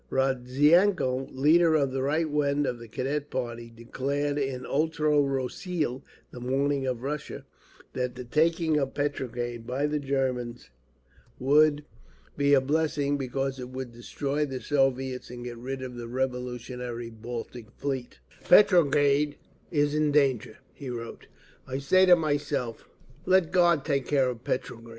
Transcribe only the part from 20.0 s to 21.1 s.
danger (he